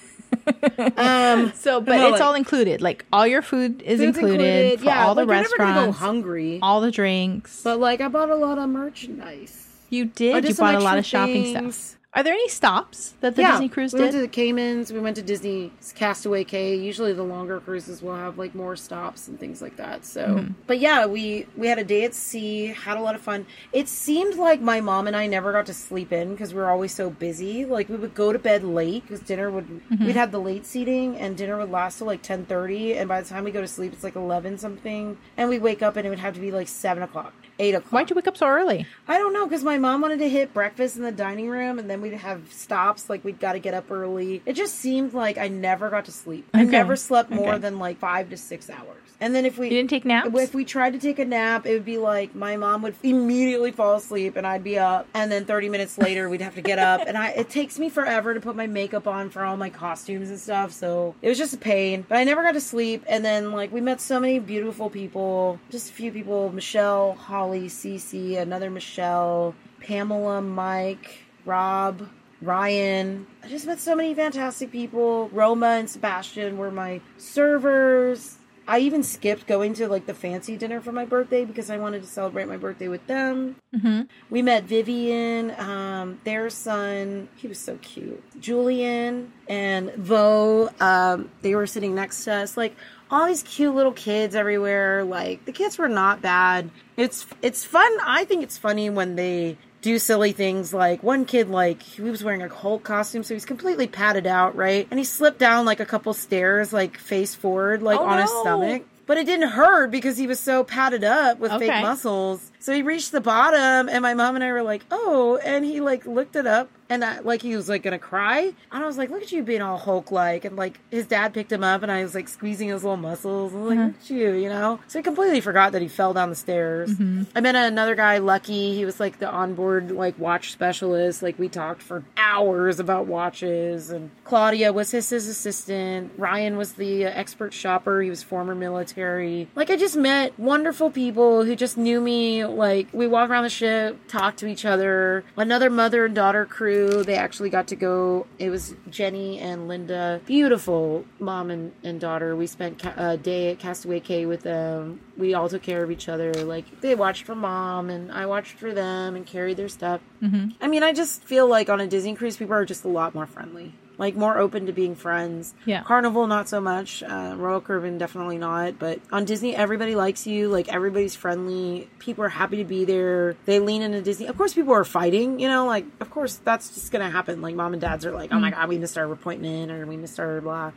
[0.97, 2.81] um, so, but No, it's like- all included.
[2.81, 5.85] Like all your food is Food's included, for yeah, all the like, you're never gonna
[5.87, 6.59] go hungry.
[6.61, 7.61] all the drinks.
[7.63, 9.65] But like, I bought a lot of merchandise.
[9.89, 10.47] You did.
[10.47, 11.75] You bought a lot of shopping things.
[11.75, 11.93] stuff.
[12.13, 14.05] Are there any stops that the yeah, Disney cruise we did?
[14.05, 14.91] We went to the Caymans.
[14.91, 16.73] We went to Disney's Castaway Cay.
[16.75, 20.03] Usually, the longer cruises will have like more stops and things like that.
[20.03, 20.53] So, Mm-hmm.
[20.65, 22.67] but yeah, we we had a day at sea.
[22.67, 23.45] Had a lot of fun.
[23.71, 26.69] It seemed like my mom and I never got to sleep in because we were
[26.71, 27.65] always so busy.
[27.65, 30.05] Like we would go to bed late because dinner would Mm-hmm.
[30.07, 32.95] we'd have the late seating and dinner would last till like ten thirty.
[32.97, 35.17] And by the time we go to sleep, it's like eleven something.
[35.35, 37.91] And we wake up and it would have to be like seven o'clock, eight o'clock.
[37.91, 38.85] Why'd you wake up so early?
[39.07, 41.89] I don't know because my mom wanted to hit breakfast in the dining room, and
[41.89, 43.09] then we'd have stops.
[43.09, 44.41] Like we'd got to get up early.
[44.45, 46.47] It just seemed like I never got to sleep.
[46.53, 47.57] I never slept more Okay.
[47.59, 49.06] than like five to six hours.
[49.19, 50.29] And then if we You didn't take naps?
[50.33, 53.71] if we tried to take a nap, it would be like my mom would immediately
[53.71, 56.77] fall asleep, and I'd be up, and then thirty minutes later we'd have to get
[56.77, 59.69] up, and I it takes me forever to put my makeup on for all my
[59.71, 60.71] costumes and stuff.
[60.71, 62.05] So it was just a pain.
[62.07, 65.59] But I never got to sleep, and then like we met so many beautiful people,
[65.71, 72.07] just a few people: Michelle, Holly, Cece, another Michelle, Pamela, Mike, Rob.
[72.39, 73.25] Ryan.
[73.43, 75.27] I just met so many fantastic people.
[75.29, 78.37] Roma and Sebastian were my servers.
[78.67, 82.01] I even skipped going to like the fancy dinner for my birthday because I wanted
[82.01, 83.55] to celebrate my birthday with them.
[83.73, 84.01] Mm-hmm.
[84.29, 87.29] We met Vivian, um, their son.
[87.37, 88.21] He was so cute.
[88.41, 90.69] Julian and Vo.
[90.81, 92.57] Um, they were sitting next to us.
[92.57, 92.75] Like
[93.09, 95.03] all these cute little kids everywhere.
[95.03, 96.69] Like the kids were not bad.
[96.97, 97.91] It's it's fun.
[98.05, 102.23] I think it's funny when they do silly things like one kid like he was
[102.23, 104.87] wearing a Hulk costume so he's completely padded out right?
[104.89, 108.29] And he slipped down like a couple stairs like face forward like Oh, on his
[108.29, 108.83] stomach.
[109.05, 111.67] But it didn't hurt because he was so padded up with Okay.
[111.69, 115.39] fake muscles so he reached the bottom and my mom and I were like oh
[115.43, 118.83] and he like looked it up and I, like he was like gonna cry and
[118.83, 121.51] I was like look at you being all Hulk like and like his dad picked
[121.51, 124.09] him up and I was like squeezing his little muscles I was like look at
[124.09, 124.79] you you know?
[124.87, 126.91] So he completely forgot that he fell down the stairs.
[127.35, 128.75] I met another guy Lucky.
[128.75, 131.21] He was like the onboard like watch specialist.
[131.21, 136.11] Like we talked for hours about watches and Claudia was his, his assistant.
[136.17, 138.01] Ryan was the uh, expert shopper.
[138.01, 139.47] He was former military.
[139.55, 143.49] Like I just met wonderful people who just knew me like we walk around the
[143.49, 145.23] ship talk to each other.
[145.35, 150.21] Another mother and daughter crew they actually got to go it was Jenny and Linda.
[150.25, 152.35] Beautiful mom and, and daughter.
[152.35, 155.01] We spent ca- a day at Castaway Cay with them.
[155.17, 156.33] We all took care of each other.
[156.33, 160.01] Like they watched for mom and I watched for them and carried their stuff.
[160.21, 160.49] Mm-hmm.
[160.61, 163.13] I mean I just feel like on a Disney cruise people are just a lot
[163.15, 165.53] more friendly like more open to being friends.
[165.65, 165.83] Yeah.
[165.83, 167.01] Carnival not so much.
[167.03, 168.77] Uh, Royal Caribbean definitely not.
[168.79, 170.49] But on Disney everybody likes you.
[170.49, 171.89] Like everybody's friendly.
[171.99, 173.35] People are happy to be there.
[173.45, 174.27] They lean into Disney.
[174.27, 175.65] Of course people are fighting you know?
[175.65, 177.41] Like of course that's just gonna happen.
[177.41, 179.97] Like mom and dads are like oh my god we missed our appointment or we
[179.97, 180.71] missed our blah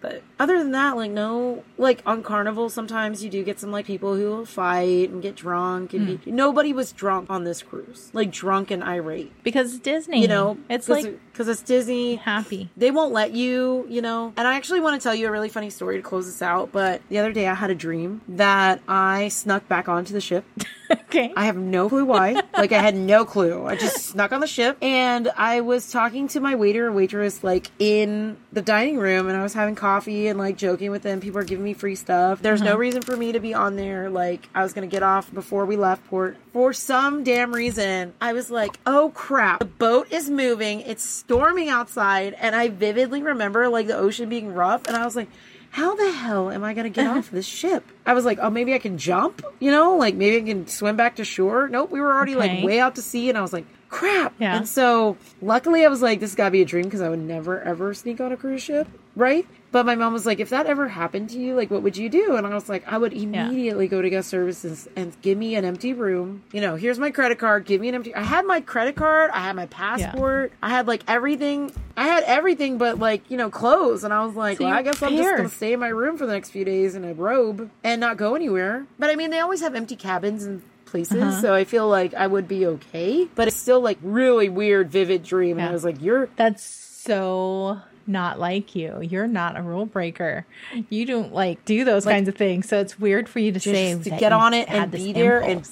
[0.00, 3.86] but other than that, like no, like on Carnival, sometimes you do get some like
[3.86, 6.14] people who will fight and get drunk, and hmm.
[6.16, 9.32] be, nobody was drunk on this cruise, like drunk and irate.
[9.42, 10.22] Because Disney.
[10.22, 12.16] You know, it's cause, like because it's Disney.
[12.16, 12.70] happy.
[12.76, 14.32] They won't let you, you know.
[14.36, 16.72] And I actually want to tell you a really funny story to close this out.
[16.72, 20.44] But the other day, I had a dream that I snuck back onto the ship.
[21.10, 21.32] okay.
[21.36, 22.40] I have no clue why.
[22.56, 23.66] like I had no clue.
[23.66, 27.42] I just snuck on the ship and I was talking to my waiter and waitress
[27.42, 31.20] like in the dining room and I was having coffee and like joking with them.
[31.20, 32.40] People are giving me free stuff.
[32.40, 32.80] There's no mm-hmm.
[32.80, 34.08] reason for me to be on there.
[34.10, 36.36] Like I was gonna get off before we left port.
[36.52, 39.60] For some damn reason, I was like, oh crap.
[39.60, 40.80] The boat is moving.
[40.80, 45.16] It's storming outside and I vividly remember like the ocean being rough and I was
[45.16, 45.28] like
[45.70, 47.84] how the hell am I going to get off this ship?
[48.04, 50.96] I was like, oh, maybe I can jump, you know, like maybe I can swim
[50.96, 51.68] back to shore.
[51.68, 52.56] Nope, we were already Okay.
[52.58, 54.34] like way out to sea, and I was like, crap.
[54.38, 54.56] Yeah.
[54.56, 57.18] And so luckily, I was like, this got to be a dream because I would
[57.20, 59.46] never ever sneak on a cruise ship, right?
[59.72, 62.08] But my mom was like, if that ever happened to you, like, what would you
[62.08, 62.34] do?
[62.34, 65.64] And I was like, I would immediately go to guest services and give me an
[65.64, 66.42] empty room.
[66.52, 67.66] You know, here's my credit card.
[67.66, 68.12] Give me an empty.
[68.14, 69.30] I had my credit card.
[69.32, 70.52] I had my passport.
[70.62, 71.72] I had like everything.
[71.96, 74.02] I had everything, but like you know, clothes.
[74.02, 76.18] And I was like, So well, I guess I'm just gonna stay in my room
[76.18, 78.86] for the next few days in a robe and not go anywhere.
[78.98, 81.40] But I mean, they always have empty cabins and places, Uh-huh.
[81.40, 83.28] so I feel like I would be okay.
[83.36, 85.58] But it's still like really weird, vivid dream.
[85.58, 89.00] And I was like, you're That's so not like you.
[89.00, 90.46] You're not a rule breaker.
[90.88, 92.68] You don't like do those kinds of things.
[92.68, 95.68] So it's weird for you to say to get on it and be there and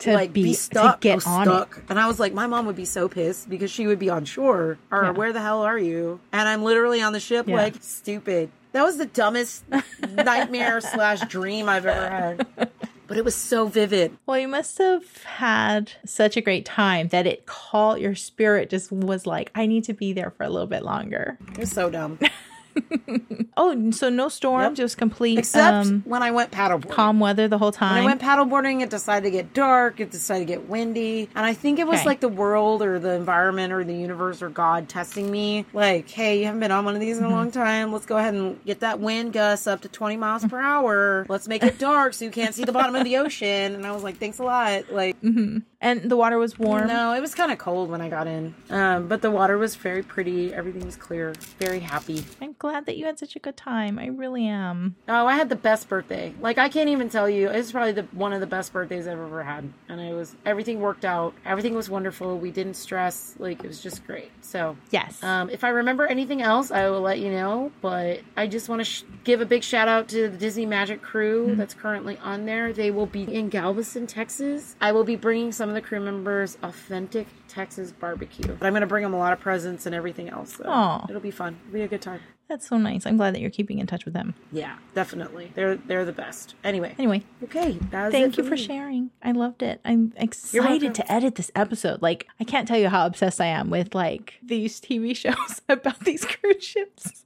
[0.00, 1.78] to like be, be stuck, get on stuck.
[1.78, 1.84] it.
[1.88, 4.24] And I was like, my mom would be so pissed because she would be on
[4.24, 5.10] shore or Yeah.
[5.10, 6.20] where the hell are you?
[6.32, 7.56] And I'm literally on the ship, Yeah.
[7.56, 8.50] like stupid.
[8.72, 9.64] That was the dumbest
[10.14, 12.08] nightmare slash dream I've ever
[12.56, 12.70] had.
[13.10, 14.16] But it was so vivid.
[14.24, 18.92] Well, you must have had such a great time that it called your spirit just
[18.92, 21.36] was like, I need to be there for a little bit longer.
[21.54, 22.20] It was so dumb.
[23.56, 24.78] Oh, so no storm, Yep.
[24.78, 26.88] was complete Except um, when I went paddleboarding.
[26.90, 28.02] calm weather the whole When time.
[28.02, 30.00] I went paddleboarding, it decided to get dark.
[30.00, 31.28] It decided to get windy.
[31.34, 32.06] And I think it was Okay.
[32.06, 35.66] like the world or the environment or the universe or God testing me.
[35.74, 37.32] Like, hey, you haven't been on one of these in Mm-hmm.
[37.32, 37.92] a long time.
[37.92, 41.26] Let's go ahead and get that wind gust up to 20 miles per hour.
[41.28, 43.74] Let's make it dark so you can't see the bottom of the ocean.
[43.74, 44.90] And I was like, thanks a lot.
[44.90, 45.58] Like, mm-hmm.
[45.82, 46.86] and the water was warm.
[46.86, 48.54] no, it was kind of cold when I got in.
[48.70, 50.54] Um, but the water was very pretty.
[50.54, 51.34] Everything was clear.
[51.58, 52.24] Very happy.
[52.40, 53.98] I'm glad that you had such a good time.
[53.98, 54.96] I really am.
[55.08, 56.34] Oh, I had the best birthday.
[56.40, 57.48] Like I can't even tell you.
[57.48, 59.72] It's probably the one of the best birthdays I've ever had.
[59.88, 61.34] And it was everything worked out.
[61.44, 62.38] Everything was wonderful.
[62.38, 63.34] We didn't stress.
[63.38, 64.30] Like it was just great.
[64.40, 65.22] So, Yes.
[65.22, 67.72] um, if I remember anything else, I will let you know.
[67.80, 71.02] But I just want to sh- give a big shout out to the Disney Magic
[71.02, 72.72] crew that's currently on there.
[72.72, 74.76] They will be in Galveston, Texas.
[74.80, 78.46] I will be bringing some of the crew members authentic Texas barbecue.
[78.54, 80.56] But I'm going to bring them a lot of presents and everything else.
[80.56, 81.06] So Aw.
[81.08, 81.58] it'll be fun.
[81.68, 82.20] It'll be a good time.
[82.50, 83.06] That's so nice.
[83.06, 84.34] I'm glad that you're keeping in touch with them.
[84.50, 85.52] Yeah, definitely.
[85.54, 86.56] They're they're the best.
[86.64, 86.96] Anyway.
[86.98, 88.56] Anyway, Okay, thank you for me.
[88.56, 89.10] sharing.
[89.22, 89.80] I loved it.
[89.84, 92.02] I'm excited to edit this episode.
[92.02, 96.00] Like, I can't tell you how obsessed I am with like these TV shows about
[96.00, 97.24] these cruise ships.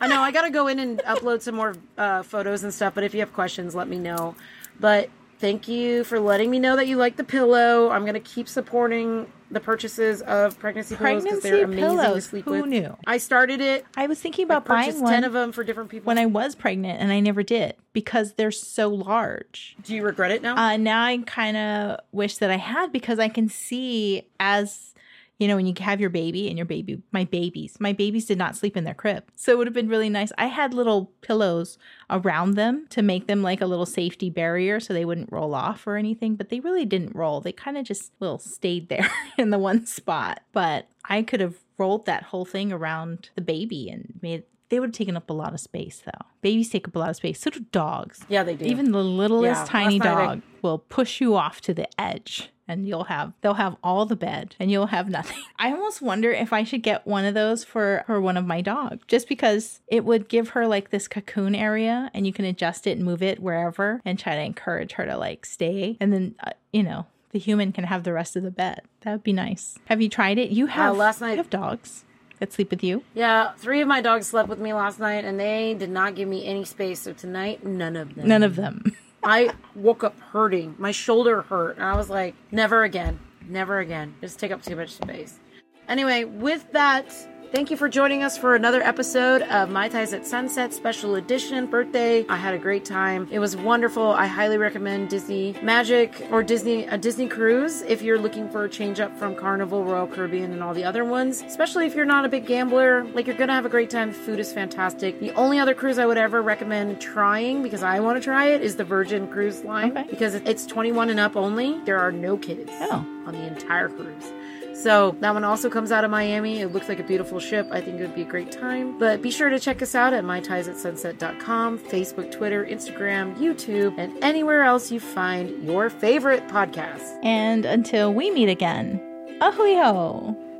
[0.00, 2.96] I know I gotta go in and upload some more uh, photos and stuff.
[2.96, 4.34] But if you have questions, let me know.
[4.80, 5.08] But
[5.44, 7.90] thank you for letting me know that you like the pillow.
[7.90, 12.24] I'm gonna keep supporting the purchases of pregnancy pillows because they're Pregnancy amazing to pillows.
[12.24, 12.66] sleep Who with.
[12.66, 12.96] knew?
[13.06, 13.84] I started it.
[13.94, 16.06] I was thinking I about buying one ten of them for different people.
[16.08, 19.76] when I was pregnant, and I never did because they're so large.
[19.82, 20.56] Do you regret it now?
[20.56, 24.93] Uh, now I kind of wish that I had because I can see as
[25.38, 28.38] you know when you have your baby and your baby, my babies, my babies did
[28.38, 30.30] not sleep in their crib, so it would have been really nice.
[30.38, 31.76] I had little pillows
[32.08, 35.86] around them to make them like a little safety barrier so they wouldn't roll off
[35.86, 37.40] or anything, but they really didn't roll.
[37.40, 40.40] They kind of just little stayed there in the one spot.
[40.52, 44.44] But I could have rolled that whole thing around the baby and made.
[44.70, 46.26] They would have taken up a lot of space, though.
[46.40, 47.38] Babies take up a lot of space.
[47.40, 48.24] So do dogs.
[48.28, 48.64] yeah, they do.
[48.64, 52.86] Even the littlest Yeah, tiny I- dog will push you off to the edge and
[52.88, 55.38] you'll have they'll have all the bed and you'll have nothing.
[55.58, 58.60] I almost wonder if I should get one of those for for one of my
[58.60, 62.86] dogs just because it would give her like this cocoon area and you can adjust
[62.86, 66.34] it and move it wherever and try to encourage her to like stay and then
[66.42, 68.82] uh, you know the human can have the rest of the bed.
[69.00, 69.76] That would be nice.
[69.86, 70.50] Have you tried it?
[70.50, 72.04] You have last night- you have dogs
[72.38, 73.02] that sleep with you.
[73.14, 76.28] yeah, three of my dogs slept with me last night, and they did not give
[76.28, 77.00] me any space.
[77.00, 78.28] So tonight, none of them.
[78.28, 78.96] None of them.
[79.24, 80.74] I woke up hurting.
[80.78, 81.76] My shoulder hurt.
[81.76, 83.18] And I was like, never again.
[83.48, 84.14] Never again.
[84.20, 85.40] Just take up too much space.
[85.88, 87.14] Anyway, with that,
[87.54, 91.66] thank you for joining us for another episode of Mai Tais at Sunset Special Edition
[91.66, 92.26] Birthday.
[92.28, 93.28] I had a great time.
[93.30, 94.10] It was wonderful.
[94.10, 98.68] I highly recommend Disney Magic or Disney a Disney cruise if you're looking for a
[98.68, 101.42] change up from Carnival, Royal Caribbean, and all the other ones.
[101.42, 104.12] Especially if you're not a big gambler, like you're gonna have a great time.
[104.12, 105.20] Food is fantastic.
[105.20, 108.62] The only other cruise I would ever recommend trying because I want to try it
[108.62, 110.06] is the Virgin Cruise Line Okay.
[110.10, 111.78] because it's 21 and up only.
[111.84, 113.06] There are no kids Oh.
[113.26, 114.32] on the entire cruise.
[114.74, 116.60] So that one also comes out of Miami.
[116.60, 117.68] It looks like a beautiful ship.
[117.70, 118.98] I think it would be a great time.
[118.98, 124.62] But be sure to check us out at maitaisatsunset.com, Facebook, Twitter, Instagram, YouTube, and anywhere
[124.64, 127.18] else you find your favorite podcasts.
[127.24, 129.00] And until we meet again,
[129.40, 130.53] ahoy ho!